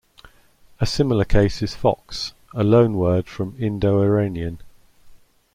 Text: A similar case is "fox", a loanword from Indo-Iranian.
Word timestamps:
A 0.79 0.87
similar 0.87 1.25
case 1.25 1.61
is 1.61 1.75
"fox", 1.75 2.33
a 2.55 2.63
loanword 2.63 3.27
from 3.27 3.55
Indo-Iranian. 3.59 4.57